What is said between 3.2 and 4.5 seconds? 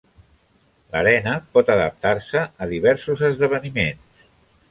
esdeveniments.